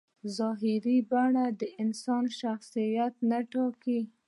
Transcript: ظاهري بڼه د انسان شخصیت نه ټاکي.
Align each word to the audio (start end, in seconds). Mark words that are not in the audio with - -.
ظاهري 0.37 0.97
بڼه 1.11 1.45
د 1.59 1.61
انسان 1.83 2.23
شخصیت 2.39 3.13
نه 3.29 3.39
ټاکي. 3.51 3.99